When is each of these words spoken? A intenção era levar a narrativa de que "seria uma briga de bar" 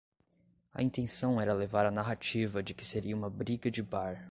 A 0.73 0.81
intenção 0.81 1.39
era 1.39 1.53
levar 1.53 1.85
a 1.85 1.91
narrativa 1.91 2.63
de 2.63 2.73
que 2.73 2.83
"seria 2.83 3.15
uma 3.15 3.29
briga 3.29 3.69
de 3.69 3.83
bar" 3.83 4.19